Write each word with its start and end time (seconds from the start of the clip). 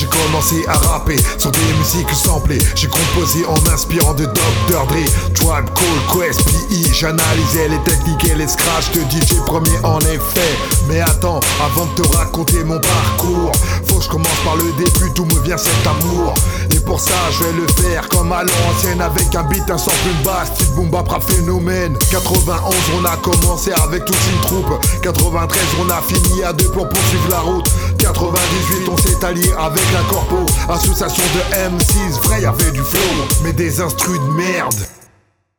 j'ai 0.00 0.06
commencé 0.06 0.64
à 0.66 0.72
rapper 0.72 1.16
sur 1.36 1.50
des 1.50 1.72
musiques 1.78 2.10
samplées. 2.10 2.58
J'ai 2.74 2.88
composé 2.88 3.44
en 3.44 3.60
m'inspirant 3.68 4.14
de 4.14 4.24
Dr. 4.24 4.86
Dre, 4.86 4.86
Tribe, 5.34 5.68
Cole, 5.74 6.22
Quest, 6.22 6.42
P.I. 6.44 6.90
J'analysais 6.94 7.68
les 7.68 7.78
techniques 7.80 8.24
et 8.24 8.34
les 8.34 8.48
scratchs 8.48 8.90
de 8.92 9.00
DJ 9.00 9.36
premier 9.44 9.76
en 9.82 10.00
effet. 10.00 10.56
Mais 10.88 11.00
attends, 11.00 11.40
avant 11.62 11.84
de 11.84 12.02
te 12.02 12.16
raconter 12.16 12.64
mon 12.64 12.80
parcours, 12.80 13.52
faut 13.88 13.96
que 13.98 14.04
je 14.04 14.08
commence 14.08 14.40
par 14.42 14.56
le 14.56 14.72
début 14.78 15.10
d'où 15.14 15.26
me 15.26 15.38
vient 15.42 15.58
cet 15.58 15.86
amour. 15.86 16.34
Et 16.70 16.80
pour 16.80 16.98
ça, 16.98 17.14
je 17.32 17.44
vais 17.44 17.52
le 17.52 17.66
faire 17.66 18.08
comme 18.08 18.32
à 18.32 18.42
l'ancienne 18.42 19.02
avec 19.02 19.34
un 19.34 19.42
beat, 19.44 19.70
un 19.70 19.76
sample, 19.76 19.96
une 20.06 20.24
basse, 20.24 20.50
petite 20.50 20.74
boom 20.76 20.88
bap 20.88 21.08
phénomène. 21.28 21.98
91, 22.10 22.74
on 22.98 23.04
a 23.04 23.16
commencé 23.18 23.70
avec 23.72 24.06
toute 24.06 24.16
une 24.32 24.40
troupe. 24.40 24.80
93, 25.02 25.62
on 25.82 25.90
a 25.90 26.00
fini 26.00 26.42
à 26.42 26.54
deux 26.54 26.70
pour 26.70 26.88
poursuivre 26.88 27.28
la 27.28 27.40
route. 27.40 27.68
98, 28.02 28.88
on 28.88 28.96
s'est 28.96 29.24
allié 29.24 29.52
avec 29.58 29.84
la 29.92 30.02
Corpo, 30.08 30.46
association 30.70 31.22
de 31.34 31.54
M6. 31.54 32.20
Vrai, 32.22 32.42
y'avait 32.42 32.70
du 32.70 32.80
flow, 32.80 33.26
mais 33.42 33.52
des 33.52 33.80
instrus 33.80 34.18
de 34.18 34.32
merde. 34.32 34.74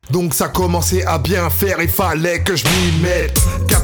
Donc 0.10 0.34
ça 0.34 0.48
commençait 0.48 1.06
à 1.06 1.20
bien 1.20 1.50
faire, 1.50 1.82
il 1.82 1.88
fallait 1.90 2.42
que 2.42 2.56
je 2.56 2.66
m'y 2.66 3.02
mette 3.02 3.40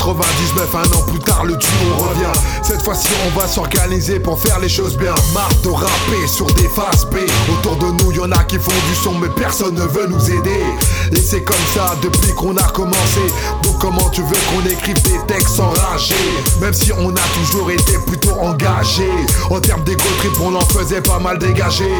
99, 0.08 0.74
un 0.74 0.98
an 0.98 1.02
plus 1.02 1.20
tard, 1.20 1.44
le 1.44 1.58
duo 1.58 1.70
revient. 1.98 2.32
Cette 2.64 2.82
fois-ci 2.82 3.10
on 3.26 3.38
va 3.38 3.46
s'organiser 3.46 4.22
pour 4.22 4.40
faire 4.40 4.58
les 4.60 4.70
choses 4.70 4.96
bien. 4.96 5.14
Marre 5.34 5.50
de 5.64 5.70
rapper 5.70 6.28
sur 6.28 6.46
des 6.54 6.70
faces 6.70 7.06
B. 7.06 7.16
Autour 7.52 7.76
de 7.76 8.04
nous 8.04 8.14
y'en 8.14 8.32
a 8.32 8.44
qui 8.46 8.58
font 8.58 8.72
du 8.88 8.96
son 8.96 9.16
mais 9.20 9.28
personne 9.36 9.76
ne 9.76 9.82
veut 9.82 10.08
nous 10.08 10.32
aider. 10.32 10.64
Et 11.12 11.20
c'est 11.20 11.42
comme 11.42 11.56
ça 11.74 11.96
depuis 12.02 12.34
qu'on 12.34 12.56
a 12.56 12.64
commencé. 12.64 13.20
Donc 13.64 13.80
comment 13.80 14.10
tu 14.10 14.22
veux 14.22 14.38
qu'on 14.50 14.70
écrive 14.70 15.02
des 15.04 15.20
textes 15.28 15.60
enragés? 15.60 16.16
Même 16.62 16.74
si 16.74 16.94
on 16.94 17.10
a 17.10 17.28
toujours 17.44 17.70
été 17.70 17.98
plutôt 18.06 18.40
engagé 18.40 19.10
En 19.50 19.60
termes 19.60 19.84
d'égo 19.84 20.06
trip 20.20 20.34
on 20.42 20.56
en 20.56 20.62
faisait 20.62 21.02
pas 21.02 21.20
mal 21.20 21.38
dégager 21.38 21.92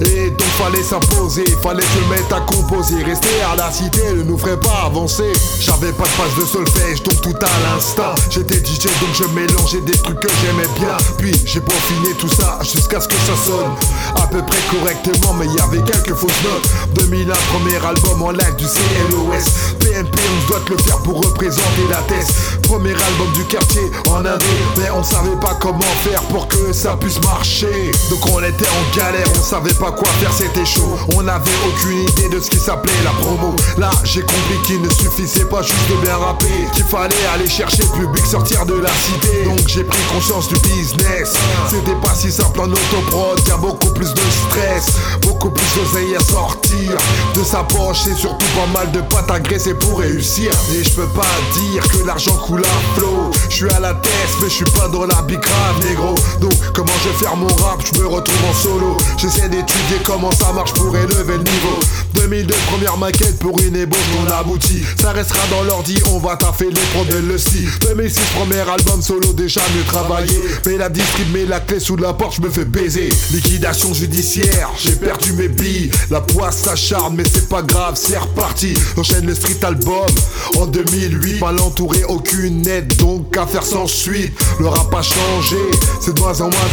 Et 0.00 0.30
donc 0.30 0.48
fallait 0.58 0.82
s'imposer, 0.82 1.44
fallait 1.62 1.82
se 1.82 2.10
mettre 2.10 2.36
à 2.36 2.40
composer. 2.40 3.02
Rester 3.02 3.28
à 3.52 3.56
la 3.56 3.70
ne 4.14 4.22
nous 4.22 4.38
ferait 4.38 4.60
pas 4.60 4.84
avancer. 4.86 5.32
J'avais 5.60 5.92
pas 5.92 6.04
de 6.04 6.10
passe 6.10 6.34
de 6.38 6.46
solfège, 6.46 7.02
donc 7.02 7.20
tout 7.20 7.46
à 7.56 7.74
l'instant. 7.74 8.14
J'étais 8.30 8.58
DJ, 8.58 8.84
donc 9.00 9.14
je 9.14 9.24
mélangeais 9.34 9.80
des 9.80 9.96
trucs 9.98 10.20
que 10.20 10.28
j'aimais 10.42 10.68
bien. 10.78 10.96
Puis 11.18 11.32
j'ai 11.44 11.60
peaufiné 11.60 12.14
tout 12.18 12.28
ça 12.28 12.58
jusqu'à 12.62 13.00
ce 13.00 13.08
que 13.08 13.14
ça 13.14 13.36
sonne 13.44 13.72
à 14.22 14.26
peu 14.26 14.42
près 14.42 14.58
correctement, 14.70 15.34
mais 15.34 15.46
y 15.46 15.60
avait 15.60 15.82
quelques 15.82 16.14
fausses 16.14 16.42
notes. 16.44 16.68
2001, 16.94 17.32
premier 17.52 17.76
album 17.84 18.22
en 18.22 18.30
live 18.30 18.56
du 18.56 18.64
CLOS. 18.64 19.76
PNP, 19.80 20.18
on 20.18 20.48
doit 20.48 20.60
le 20.68 20.76
faire 20.78 20.98
pour 20.98 21.24
représenter 21.24 21.86
la 21.90 21.98
thèse. 22.02 22.28
Premier 22.62 22.92
album 22.92 23.32
du 23.34 23.44
quartier 23.44 23.90
en 24.10 24.24
indé, 24.24 24.44
mais 24.78 24.90
on 24.90 25.02
savait 25.02 25.36
pas 25.40 25.56
comment 25.60 25.80
faire 26.04 26.22
pour 26.24 26.48
que 26.48 26.72
ça 26.72 26.96
puisse 26.96 27.20
marcher. 27.22 27.92
Donc 28.10 28.20
on 28.32 28.42
était 28.42 28.68
en 28.68 28.96
galère, 28.96 29.26
on 29.38 29.42
savait 29.42 29.74
pas 29.74 29.92
quoi 29.92 30.08
faire, 30.20 30.32
c'était 30.32 30.64
chaud. 30.64 30.98
On 31.14 31.22
n'avait 31.22 31.50
aucune 31.68 32.00
idée 32.00 32.28
de 32.28 32.40
ce 32.40 32.50
qui 32.50 32.58
s'appelait 32.58 32.92
la 33.04 33.10
promo. 33.10 33.54
Là, 33.78 33.90
j'ai 34.04 34.22
compris 34.22 34.58
qu'il 34.66 34.82
ne 34.82 34.90
suffisait 34.90 35.44
pas 35.46 35.62
juste 35.62 35.88
de 35.90 35.96
bien 36.04 36.16
rapper, 36.16 36.46
qu'il 36.74 36.84
fallait 36.84 37.14
aller 37.36 37.48
chercher 37.48 37.82
public, 37.94 38.24
sortir 38.24 38.64
de 38.64 38.74
la 38.74 38.88
cité. 38.88 39.44
Donc 39.44 39.60
j'ai 39.66 39.84
pris 39.84 39.98
conscience 40.12 40.48
du 40.48 40.54
business. 40.60 41.34
C'était 41.68 41.94
pas 41.96 42.14
si 42.14 42.32
simple 42.32 42.60
en 42.60 42.70
autoprod, 42.70 43.38
y'a 43.46 43.56
beaucoup 43.56 43.92
plus 43.92 44.12
de 44.12 44.20
stress, 44.20 44.86
beaucoup 45.22 45.50
plus 45.50 45.66
d'oseille 45.74 46.16
à 46.16 46.20
sortir 46.20 46.92
de 47.34 47.44
sa 47.44 47.62
poche 47.64 48.06
et 48.06 48.14
surtout 48.14 48.46
pas 48.56 48.66
mal 48.78 48.90
de 48.90 49.00
pattes 49.02 49.30
à 49.30 49.38
graisser 49.38 49.74
pour 49.74 49.98
réussir. 50.00 50.50
Et 50.74 50.82
je 50.82 50.90
peux 50.90 51.08
pas 51.08 51.26
dire 51.60 51.86
que 51.88 52.06
l'argent 52.06 52.36
coule 52.46 52.64
à 52.64 52.98
flot. 52.98 53.30
Je 53.50 53.54
suis 53.54 53.70
à 53.70 53.80
la 53.80 53.94
tête, 53.94 54.30
mais 54.40 54.48
je 54.48 54.54
suis 54.54 54.70
pas 54.72 54.88
dans 54.88 55.04
la 55.04 55.20
bicrave, 55.22 55.84
négro. 55.86 56.14
Donc 56.40 56.54
je 57.06 57.12
vais 57.12 57.18
faire 57.18 57.36
mon 57.36 57.46
rap, 57.46 57.80
je 57.84 58.00
me 58.00 58.06
retrouve 58.06 58.44
en 58.50 58.54
solo. 58.54 58.96
J'essaie 59.16 59.48
d'étudier 59.48 59.98
comment 60.04 60.32
ça 60.32 60.52
marche 60.52 60.72
pour 60.74 60.96
élever 60.96 61.36
le 61.36 61.42
niveau. 61.42 61.78
2002, 62.14 62.54
première 62.72 62.96
maquette 62.96 63.38
pour 63.38 63.60
une 63.60 63.76
ébauche 63.76 63.98
on 64.20 64.30
aboutit. 64.30 64.82
Ça 65.00 65.12
restera 65.12 65.40
dans 65.50 65.62
l'ordi, 65.64 65.98
on 66.12 66.18
va 66.18 66.36
taffer 66.36 66.70
les 66.70 66.80
problèmes 66.94 67.28
le 67.28 67.38
style. 67.38 67.68
2006, 67.82 68.20
premier 68.34 68.60
album 68.60 69.02
solo, 69.02 69.32
déjà 69.32 69.60
mieux 69.76 69.84
travaillé. 69.84 70.40
Mais 70.64 70.76
la 70.76 70.88
distrib, 70.88 71.32
met 71.32 71.44
la 71.44 71.60
clé 71.60 71.78
sous 71.78 71.96
la 71.96 72.12
porte, 72.12 72.36
je 72.36 72.42
me 72.42 72.50
fais 72.50 72.64
baiser. 72.64 73.08
Liquidation 73.32 73.92
judiciaire, 73.94 74.70
j'ai 74.78 74.96
perdu 74.96 75.32
mes 75.34 75.48
billes. 75.48 75.90
La 76.10 76.20
poisse 76.20 76.62
s'acharne, 76.62 77.14
mais 77.16 77.24
c'est 77.24 77.48
pas 77.48 77.62
grave, 77.62 77.94
c'est 77.96 78.18
reparti. 78.18 78.74
Enchaîne 78.96 79.26
le 79.26 79.34
street 79.34 79.62
album 79.62 80.06
en 80.58 80.66
2008. 80.66 81.40
Mal 81.40 81.60
entouré, 81.60 82.02
aucune 82.08 82.66
aide, 82.66 82.96
donc 82.96 83.36
à 83.36 83.46
faire 83.46 83.64
sans 83.64 83.86
suite. 83.86 84.32
Le 84.58 84.68
rap 84.68 84.92
a 84.94 85.02
changé, 85.02 85.56
c'est 86.00 86.14
de 86.14 86.20
moins 86.20 86.40
en 86.40 86.48
moins 86.50 86.66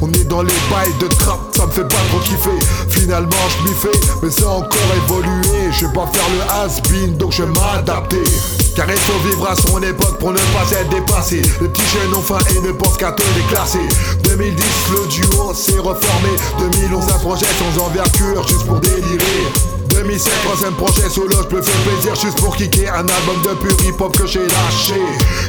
On 0.00 0.10
est 0.12 0.24
dans 0.24 0.40
les 0.40 0.54
bails 0.70 0.94
de 0.98 1.08
trap, 1.08 1.38
ça 1.54 1.66
me 1.66 1.72
fait 1.72 1.86
pas 1.86 1.96
trop 2.08 2.20
kiffer. 2.20 2.58
Finalement, 2.88 3.36
je 3.50 3.68
m'y 3.68 3.74
fais, 3.74 4.00
mais 4.22 4.30
ça 4.30 4.46
a 4.46 4.48
encore 4.48 4.78
évolué. 5.04 5.70
Je 5.70 5.84
vais 5.84 5.92
pas 5.92 6.06
faire 6.06 6.24
le 6.30 6.40
has-been, 6.50 7.18
donc 7.18 7.32
je 7.32 7.42
vais 7.42 7.50
m'adapter. 7.50 8.22
Car 8.74 8.86
il 8.88 8.96
faut 8.96 9.28
vivre 9.28 9.46
à 9.50 9.54
son 9.54 9.82
époque 9.82 10.18
pour 10.18 10.32
ne 10.32 10.38
pas 10.38 10.70
être 10.72 10.88
dépassé. 10.88 11.42
Le 11.60 11.68
petit 11.68 11.82
jeune 11.82 12.14
ont 12.14 12.22
faim 12.22 12.38
et 12.56 12.66
ne 12.66 12.72
pense 12.72 12.96
qu'à 12.96 13.12
te 13.12 13.22
déclasser. 13.34 13.86
2010, 14.24 14.64
le 14.92 15.08
duo 15.08 15.52
s'est 15.52 15.78
reformé. 15.78 16.30
2011, 16.58 17.04
un 17.14 17.18
projet 17.18 17.46
sans 17.58 17.84
envergure, 17.84 18.48
juste 18.48 18.66
pour 18.66 18.80
délirer. 18.80 19.71
2007, 19.92 20.32
troisième 20.44 20.74
projet 20.74 21.08
solo, 21.08 21.36
je 21.50 21.56
me 21.56 21.62
fais 21.62 21.72
plaisir 21.88 22.14
juste 22.14 22.38
pour 22.38 22.56
kicker 22.56 22.88
un 22.88 23.00
album 23.00 23.42
de 23.44 23.54
pur 23.54 23.76
hip-hop 23.86 24.16
que 24.16 24.26
j'ai 24.26 24.46
lâché. 24.46 25.00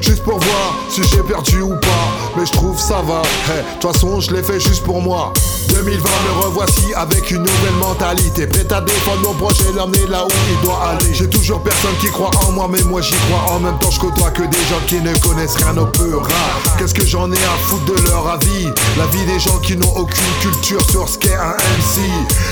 Juste 0.02 0.24
pour 0.24 0.40
voir 0.40 0.76
si 0.90 1.02
j'ai 1.04 1.24
perdu 1.24 1.62
ou 1.62 1.76
pas, 1.76 2.08
mais 2.38 2.46
je 2.46 2.52
trouve 2.52 2.80
ça 2.80 3.02
va. 3.08 3.22
De 3.22 3.80
toute 3.80 3.94
façon, 3.94 4.20
je 4.20 4.34
l'ai 4.34 4.44
fait 4.44 4.60
juste 4.60 4.84
pour 4.84 5.02
moi. 5.02 5.34
2020, 5.70 5.98
me 5.98 6.44
revoici 6.46 6.94
avec 6.94 7.32
une 7.32 7.40
nouvelle 7.40 7.76
mentalité. 7.80 8.46
Prêt 8.46 8.72
à 8.72 8.82
défendre 8.82 9.22
mon 9.24 9.34
projet, 9.34 9.72
l'emmener 9.76 10.06
là 10.08 10.26
où 10.26 10.30
il 10.52 10.62
doit 10.66 10.80
aller. 10.90 11.14
J'ai 11.14 11.30
toujours 11.30 11.62
personne 11.62 11.96
qui 12.00 12.08
croit 12.08 12.32
en 12.48 12.52
moi, 12.52 12.68
mais 12.70 12.82
moi 12.84 13.02
j'y 13.02 13.16
crois. 13.16 13.56
En 13.56 13.60
même 13.60 13.78
temps, 13.80 13.92
je 13.92 14.00
côtoie 14.00 14.32
que 14.32 14.44
des 14.44 14.58
gens 14.70 14.82
qui 14.88 15.02
ne 15.02 15.16
connaissent 15.18 15.56
rien 15.56 15.76
au 15.78 15.86
peu 15.86 16.18
rare. 16.18 16.60
Qu'est-ce 16.78 16.94
que 16.94 17.06
j'en 17.06 17.32
ai 17.32 17.38
à 17.38 17.58
foutre 17.66 17.86
de 17.86 18.10
leur 18.10 18.28
avis? 18.28 18.68
La 18.98 19.08
vie 19.08 19.26
des 19.26 19.40
gens 19.40 19.58
qui 19.60 19.76
n'ont 19.76 19.96
aucune 19.96 20.24
culture 20.42 20.82
sur 20.90 21.10
ce 21.10 21.18
qu'est 21.18 21.36
un 21.36 21.56
MC. 21.56 22.02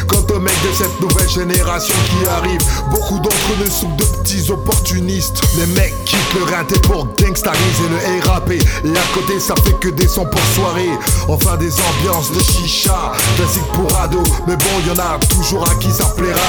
Quant 0.07 0.25
aux 0.35 0.39
mecs 0.39 0.61
de 0.63 0.73
cette 0.73 0.99
nouvelle 0.99 1.29
génération 1.29 1.90
qui 1.91 2.27
arrive, 2.27 2.61
beaucoup 2.89 3.19
d'entre 3.19 3.35
eux 3.63 3.69
sont 3.69 3.89
de 3.95 4.03
petits 4.03 4.51
opportunistes. 4.51 5.41
Les 5.57 5.65
mecs 5.67 5.93
quittent 6.05 6.33
le 6.35 6.43
rinté 6.43 6.79
pour 6.81 7.07
gangstariser 7.19 7.87
le 7.89 8.29
RAP. 8.29 8.51
Et 8.51 8.61
à 8.89 9.13
côté, 9.13 9.39
ça 9.39 9.55
fait 9.63 9.77
que 9.79 9.89
des 9.89 10.07
sons 10.07 10.25
pour 10.25 10.41
soirée. 10.55 10.89
Enfin, 11.27 11.57
des 11.57 11.73
ambiances 11.73 12.31
de 12.31 12.41
chicha 12.41 13.11
classique 13.37 13.67
pour 13.73 13.95
ado, 13.99 14.23
mais 14.47 14.55
bon, 14.55 14.87
y 14.87 14.91
en 14.91 14.99
a 14.99 15.19
toujours 15.19 15.69
à 15.69 15.75
qui 15.75 15.91
ça 15.91 16.05
plaira. 16.15 16.39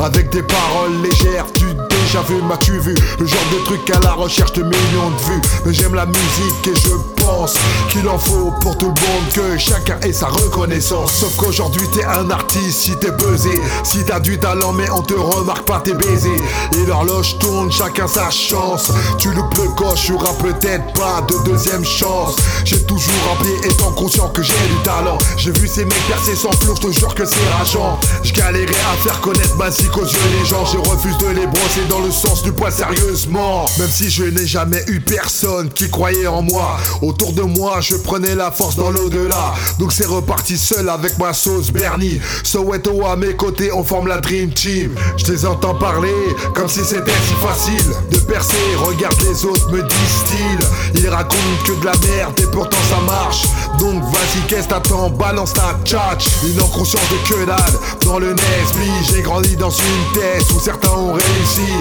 Avec 0.00 0.30
des 0.30 0.42
paroles 0.42 1.02
légères, 1.02 1.46
tu 1.54 1.66
déjà 2.08 2.22
vu, 2.22 2.42
m'as-tu 2.42 2.78
vu 2.78 2.94
Le 3.18 3.26
genre 3.26 3.38
de 3.52 3.64
truc 3.64 3.90
à 3.90 4.00
la 4.00 4.12
recherche 4.12 4.52
de 4.52 4.62
millions 4.62 5.10
de 5.10 5.30
vues. 5.30 5.42
Mais 5.66 5.72
j'aime 5.74 5.94
la 5.94 6.06
musique 6.06 6.66
et 6.66 6.74
je 6.74 6.94
pense 7.22 7.54
qu'il 7.90 8.08
en 8.08 8.18
faut 8.18 8.52
pour 8.60 8.78
tout 8.78 8.86
le 8.86 9.00
monde, 9.00 9.32
que 9.34 9.58
chacun 9.58 9.98
ait 10.00 10.12
sa 10.12 10.26
reconnaissance. 10.26 11.12
Sauf 11.12 11.36
qu'aujourd'hui 11.36 11.86
t'es 11.92 12.04
un 12.04 12.30
artiste 12.30 12.80
si 12.80 12.96
t'es 12.96 13.10
buzzé, 13.10 13.60
si 13.84 14.04
t'as 14.04 14.20
du 14.20 14.38
talent 14.38 14.72
mais 14.72 14.88
on 14.90 15.02
te 15.02 15.14
remarque 15.14 15.66
pas 15.66 15.80
tes 15.80 15.92
baisers. 15.92 16.40
Et 16.72 16.86
l'horloge 16.86 17.38
tourne, 17.38 17.70
chacun 17.70 18.06
sa 18.06 18.30
chance. 18.30 18.90
Tu 19.18 19.30
loupes 19.32 19.56
le 19.58 19.68
coche, 19.70 20.08
y'aura 20.08 20.32
peut-être 20.34 20.92
pas 20.94 21.20
de 21.28 21.50
deuxième 21.50 21.84
chance. 21.84 22.36
J'ai 22.64 22.82
toujours 22.84 23.14
rappelé 23.28 23.54
étant 23.68 23.92
conscient 23.92 24.28
que 24.28 24.42
j'ai 24.42 24.54
du 24.54 24.82
talent. 24.82 25.18
J'ai 25.36 25.52
vu 25.52 25.68
ces 25.68 25.84
mecs 25.84 26.08
percer 26.08 26.36
sans 26.36 26.52
flou, 26.52 26.74
je 26.76 26.88
te 26.88 26.92
jure 26.92 27.14
que 27.14 27.26
c'est 27.26 27.48
rageant. 27.58 27.98
Je 28.22 28.32
galérais 28.32 28.74
à 28.92 28.96
faire 29.02 29.20
connaître 29.20 29.56
ma 29.56 29.70
zik 29.70 29.94
aux 29.96 30.04
yeux 30.04 30.18
des 30.40 30.48
gens. 30.48 30.64
Je 30.64 30.78
refuse 30.78 31.18
de 31.18 31.26
les 31.28 31.46
brosser 31.46 31.84
dans 31.88 31.97
le 32.00 32.10
sens 32.10 32.42
du 32.42 32.52
poids 32.52 32.70
sérieusement. 32.70 33.66
Même 33.78 33.88
si 33.90 34.10
je 34.10 34.24
n'ai 34.24 34.46
jamais 34.46 34.82
eu 34.88 35.00
personne 35.00 35.70
qui 35.70 35.88
croyait 35.90 36.26
en 36.26 36.42
moi. 36.42 36.76
Autour 37.02 37.32
de 37.32 37.42
moi, 37.42 37.80
je 37.80 37.96
prenais 37.96 38.34
la 38.34 38.50
force 38.50 38.76
dans 38.76 38.90
l'au-delà. 38.90 39.54
Donc 39.78 39.92
c'est 39.92 40.06
reparti 40.06 40.56
seul 40.58 40.88
avec 40.88 41.18
ma 41.18 41.32
sauce 41.32 41.70
Bernie. 41.70 42.20
Soweto 42.42 43.06
à 43.06 43.16
mes 43.16 43.34
côtés, 43.34 43.72
on 43.72 43.84
forme 43.84 44.08
la 44.08 44.20
Dream 44.20 44.50
Team. 44.50 44.94
Je 45.16 45.32
les 45.32 45.46
entends 45.46 45.74
parler 45.74 46.14
comme 46.54 46.68
si 46.68 46.80
c'était 46.84 47.10
si 47.26 47.34
facile 47.46 47.92
de 48.10 48.18
percer. 48.18 48.56
Regarde 48.78 49.16
les 49.22 49.44
autres, 49.44 49.70
me 49.70 49.82
disent-ils. 49.82 51.00
Ils 51.00 51.08
racontent 51.08 51.38
que 51.66 51.72
de 51.80 51.84
la 51.84 51.96
merde 52.08 52.38
et 52.40 52.50
pourtant 52.50 52.78
ça 52.90 53.00
marche. 53.06 53.42
Donc 53.78 54.02
vas-y, 54.12 54.46
qu'est-ce 54.48 54.68
t'attends, 54.68 55.10
balance 55.10 55.52
ta 55.54 55.78
tchatch. 55.84 56.26
Ils 56.44 56.56
n'ont 56.56 56.68
conscience 56.68 57.02
de 57.10 57.28
que 57.28 57.46
dalle. 57.46 57.78
Dans 58.04 58.18
le 58.18 58.32
Nesby, 58.32 58.90
j'ai 59.10 59.22
grandi 59.22 59.56
dans 59.56 59.70
une 59.70 60.12
thèse 60.14 60.46
où 60.56 60.60
certains 60.60 60.92
ont 60.92 61.12
réussi. 61.12 61.72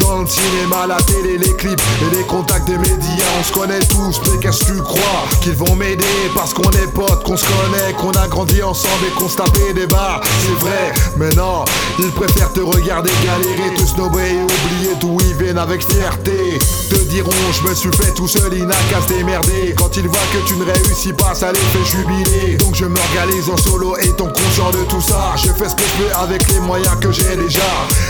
Dans 0.00 0.22
le 0.22 0.26
cinéma, 0.26 0.86
la 0.86 0.96
télé, 1.02 1.38
les 1.38 1.54
clips 1.56 1.82
et 2.02 2.16
les 2.16 2.22
contacts 2.24 2.66
des 2.66 2.78
médias, 2.78 3.26
on 3.38 3.44
se 3.44 3.52
connaît 3.52 3.80
tous, 3.80 4.20
mais 4.26 4.38
qu'est-ce 4.40 4.64
que 4.64 4.72
tu 4.72 4.82
crois 4.82 5.24
Qu'ils 5.40 5.54
vont 5.54 5.74
m'aider? 5.74 6.04
Parce 6.34 6.54
qu'on 6.54 6.70
est 6.70 6.92
potes, 6.92 7.22
qu'on 7.24 7.36
se 7.36 7.44
connaît, 7.44 7.92
qu'on 7.94 8.12
a 8.12 8.26
grandi 8.28 8.62
ensemble 8.62 9.06
et 9.06 9.10
qu'on 9.18 9.28
se 9.28 9.36
tapait 9.36 9.72
des 9.74 9.86
barres 9.86 10.20
C'est 10.40 10.64
vrai, 10.64 10.92
mais 11.16 11.30
non, 11.30 11.64
ils 11.98 12.10
préfèrent 12.12 12.52
te 12.52 12.60
regarder 12.60 13.10
galérer, 13.24 13.74
te 13.74 13.86
snobber 13.86 14.20
et 14.20 14.42
oublier 14.42 14.94
d'où 15.00 15.16
ils 15.20 15.34
viennent 15.34 15.58
avec 15.58 15.82
fierté. 15.90 16.58
Te 16.90 16.96
diront, 17.10 17.30
je 17.52 17.68
me 17.68 17.74
suis 17.74 17.92
fait 17.92 18.12
tout 18.14 18.28
seul, 18.28 18.52
il 18.54 18.66
n'a 18.66 18.74
qu'à 18.90 19.00
se 19.00 19.08
démerder. 19.08 19.74
Quand 19.76 19.96
ils 19.96 20.08
voient 20.08 20.18
que 20.32 20.46
tu 20.46 20.56
ne 20.56 20.64
réussis 20.64 21.12
pas, 21.12 21.34
ça 21.34 21.52
les 21.52 21.58
fait 21.58 21.84
jubiler. 21.84 22.56
Donc 22.56 22.74
je 22.74 22.84
m'organise 22.84 23.48
en 23.48 23.56
solo 23.56 23.96
étant 23.98 24.28
conscient 24.28 24.70
de 24.70 24.84
tout 24.88 25.00
ça. 25.00 25.32
Fais 25.56 25.68
ce 25.68 25.74
que 25.74 25.82
je 25.82 26.04
peux 26.04 26.14
avec 26.16 26.48
les 26.48 26.60
moyens 26.60 26.96
que 27.00 27.10
j'ai 27.12 27.36
déjà. 27.36 27.60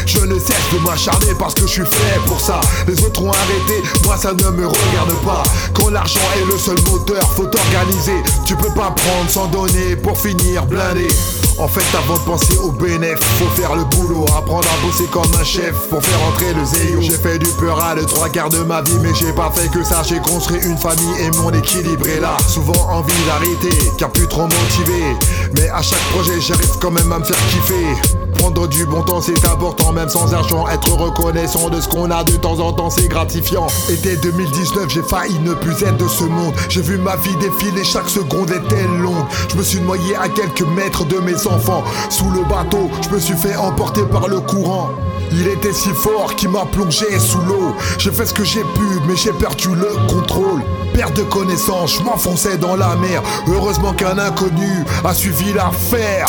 Je 0.07 0.21
ne 0.21 0.39
cesse 0.39 0.57
de 0.73 0.79
m'acharner 0.79 1.35
parce 1.39 1.55
que 1.55 1.63
je 1.63 1.73
suis 1.73 1.87
fait 1.87 2.21
pour 2.27 2.41
ça. 2.41 2.61
Les 2.87 3.03
autres 3.05 3.23
ont 3.23 3.31
arrêté, 3.31 3.83
moi 4.05 4.17
ça 4.17 4.33
ne 4.33 4.51
me 4.51 4.67
regarde 4.67 5.15
pas. 5.25 5.43
Quand 5.73 5.91
l'argent 5.91 6.21
est 6.37 6.47
le 6.47 6.59
seul 6.59 6.77
moteur, 6.91 7.23
faut 7.37 7.45
organiser. 7.45 8.23
Tu 8.47 8.57
peux 8.57 8.73
pas 8.75 8.95
prendre 8.97 9.31
sans 9.31 9.47
donner 9.47 9.97
pour 9.97 10.19
finir 10.19 10.67
blindé. 10.67 11.09
En 11.57 11.69
fait, 11.69 11.85
avant 11.97 12.15
de 12.15 12.25
penser 12.25 12.59
au 12.59 12.73
bénéf, 12.73 13.19
faut 13.39 13.49
faire 13.61 13.77
le 13.77 13.85
boulot, 13.85 14.25
apprendre 14.37 14.67
à 14.69 14.87
bosser 14.87 15.05
comme 15.05 15.31
un 15.41 15.45
chef 15.45 15.73
pour 15.89 16.03
faire 16.05 16.23
entrer 16.29 16.53
le 16.53 16.65
zéro. 16.65 17.01
J'ai 17.01 17.13
fait 17.13 17.39
du 17.39 17.49
peur 17.53 17.81
à 17.81 17.95
le 17.95 18.05
trois 18.05 18.29
quarts 18.29 18.49
de 18.49 18.59
ma 18.59 18.83
vie, 18.83 18.99
mais 19.01 19.15
j'ai 19.15 19.33
pas 19.33 19.53
fait 19.55 19.69
que 19.69 19.85
ça. 19.85 20.03
J'ai 20.03 20.19
construit 20.19 20.61
une 20.65 20.77
famille 20.77 21.15
et 21.21 21.31
mon 21.39 21.53
équilibre 21.53 22.07
est 22.09 22.21
là. 22.21 22.37
Souvent 22.49 22.91
envie 22.91 23.13
d'arrêter, 23.27 23.77
car 23.99 24.11
plus 24.11 24.27
trop 24.27 24.43
motivé. 24.43 25.17
Mais 25.55 25.69
à 25.71 25.81
chaque 25.81 26.03
projet, 26.13 26.41
j'arrive 26.41 26.77
quand 26.81 26.91
même 26.91 27.11
à 27.13 27.21
me 27.21 27.25
faire 27.25 27.37
kiffer. 27.49 28.34
Prendre 28.45 28.69
du 28.69 28.85
bon 28.85 29.01
temps, 29.01 29.23
c'est 29.23 29.43
important, 29.47 29.91
même 29.93 30.11
sans 30.11 30.35
argent. 30.35 30.69
Être 30.69 30.93
reconnaissant 30.93 31.71
de 31.71 31.81
ce 31.81 31.89
qu'on 31.89 32.11
a 32.11 32.25
de 32.25 32.33
temps 32.33 32.61
en 32.61 32.75
temps, 32.75 32.91
c'est 32.91 33.09
gratifiant. 33.09 33.69
Été 33.89 34.19
2019, 34.19 34.91
j'ai 34.91 35.03
failli 35.03 35.39
ne 35.39 35.55
plus 35.55 35.83
être 35.83 35.97
de 35.97 36.07
ce 36.07 36.25
monde. 36.25 36.53
J'ai 36.69 36.83
vu 36.83 36.99
ma 36.99 37.17
vie 37.17 37.35
défiler, 37.37 37.83
chaque 37.83 38.11
seconde 38.11 38.51
était 38.51 38.87
longue. 39.01 39.25
Je 39.49 39.57
me 39.57 39.63
suis 39.63 39.81
noyé 39.81 40.15
à 40.17 40.29
quelques 40.29 40.69
mètres 40.77 41.07
de 41.07 41.17
mes 41.21 41.47
enfants. 41.47 41.83
Sous 42.11 42.29
le 42.33 42.45
bateau, 42.45 42.91
je 43.01 43.15
me 43.15 43.19
suis 43.19 43.35
fait 43.35 43.57
emporter 43.57 44.03
par 44.13 44.29
le 44.29 44.41
courant. 44.41 44.91
Il 45.33 45.49
était 45.49 45.73
si 45.73 45.89
fort 45.95 46.37
qu'il 46.37 46.51
m'a 46.51 46.67
plongé 46.67 47.19
sous 47.19 47.41
l'eau. 47.41 47.75
J'ai 47.97 48.11
fait 48.11 48.27
ce 48.27 48.35
que 48.35 48.45
j'ai 48.45 48.61
pu, 48.61 49.01
mais 49.09 49.17
j'ai 49.17 49.33
perdu 49.33 49.69
le 49.75 49.89
contrôle. 50.07 50.63
Perte 50.93 51.17
de 51.17 51.23
connaissance, 51.23 51.97
je 51.97 52.03
m'enfonçais 52.03 52.59
dans 52.59 52.77
la 52.77 52.95
mer. 52.97 53.23
Heureusement 53.49 53.95
qu'un 53.95 54.19
inconnu 54.19 54.85
a 55.03 55.15
suivi 55.15 55.55
l'affaire. 55.55 56.29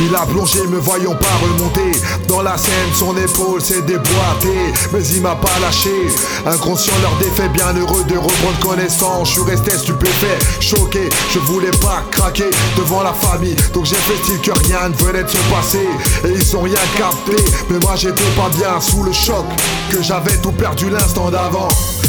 Il 0.00 0.14
a 0.14 0.24
plongé, 0.26 0.64
me 0.68 0.78
voyant 0.78 1.14
pas 1.14 1.26
remonter. 1.42 1.98
Dans 2.28 2.42
la 2.42 2.56
scène, 2.56 2.94
son 2.94 3.16
épaule 3.16 3.60
s'est 3.60 3.82
déboîtée. 3.82 4.72
Mais 4.92 5.04
il 5.08 5.22
m'a 5.22 5.34
pas 5.34 5.58
lâché. 5.60 5.90
Inconscient, 6.46 6.94
leur 7.02 7.16
défait, 7.16 7.48
bien 7.48 7.72
heureux 7.74 8.04
de 8.04 8.16
reprendre 8.16 8.58
connaissance. 8.60 9.28
Je 9.28 9.32
suis 9.32 9.50
resté 9.50 9.76
stupéfait, 9.76 10.38
choqué. 10.60 11.08
Je 11.32 11.40
voulais 11.40 11.76
pas 11.82 12.04
craquer 12.12 12.50
devant 12.76 13.02
la 13.02 13.12
famille. 13.12 13.56
Donc 13.74 13.86
j'ai 13.86 13.96
fait 13.96 14.16
style 14.22 14.40
que 14.40 14.52
rien 14.68 14.88
ne 14.88 14.94
venait 14.94 15.24
de 15.24 15.28
se 15.28 15.38
passer. 15.50 15.88
Et 16.24 16.30
ils 16.30 16.44
sont 16.44 16.60
rien 16.60 16.78
capté. 16.96 17.36
Mais 17.68 17.78
moi 17.80 17.96
j'étais 17.96 18.30
pas 18.36 18.50
bien 18.56 18.80
sous 18.80 19.02
le 19.02 19.12
choc. 19.12 19.44
Que 19.90 20.00
j'avais 20.00 20.36
tout 20.36 20.52
perdu 20.52 20.90
l'instant 20.90 21.30
d'avant. 21.30 21.68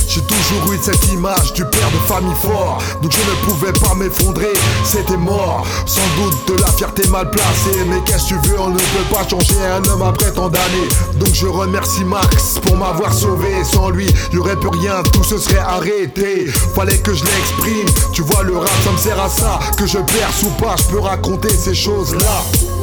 J'ai 0.09 0.21
toujours 0.21 0.73
eu 0.73 0.79
cette 0.81 1.07
image 1.13 1.53
du 1.53 1.63
père 1.65 1.91
de 1.91 2.07
famille 2.07 2.33
fort. 2.41 2.81
Donc 3.03 3.11
je 3.11 3.19
ne 3.19 3.45
pouvais 3.45 3.71
pas 3.73 3.93
m'effondrer, 3.93 4.53
c'était 4.83 5.17
mort. 5.17 5.67
Sans 5.85 6.01
doute 6.17 6.35
de 6.47 6.59
la 6.59 6.67
fierté 6.71 7.07
mal 7.09 7.29
placée. 7.29 7.85
Mais 7.87 8.01
qu'est-ce 8.07 8.33
que 8.33 8.41
tu 8.41 8.49
veux, 8.49 8.59
on 8.59 8.71
ne 8.71 8.77
peut 8.79 9.13
pas 9.13 9.27
changer 9.29 9.63
un 9.71 9.87
homme 9.87 10.01
après 10.01 10.31
tant 10.31 10.49
d'années. 10.49 10.89
Donc 11.19 11.29
je 11.35 11.45
remercie 11.45 12.03
Max 12.03 12.57
pour 12.63 12.75
m'avoir 12.75 13.13
sauvé. 13.13 13.63
Sans 13.63 13.91
lui, 13.91 14.07
y 14.33 14.37
aurait 14.37 14.55
plus 14.55 14.69
rien, 14.69 15.03
tout 15.13 15.23
se 15.23 15.37
serait 15.37 15.59
arrêté. 15.59 16.47
Fallait 16.73 16.97
que 16.97 17.13
je 17.13 17.23
l'exprime, 17.23 17.87
tu 18.11 18.23
vois 18.23 18.41
le 18.41 18.57
rap 18.57 18.69
ça 18.83 18.91
me 18.91 18.97
sert 18.97 19.19
à 19.21 19.29
ça. 19.29 19.59
Que 19.77 19.85
je 19.85 19.99
perce 19.99 20.41
ou 20.41 20.49
pas, 20.59 20.75
je 20.75 20.85
peux 20.85 20.99
raconter 20.99 21.49
ces 21.49 21.75
choses 21.75 22.15
là 22.15 22.78